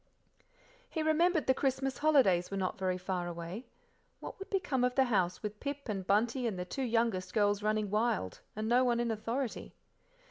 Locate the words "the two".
6.57-6.81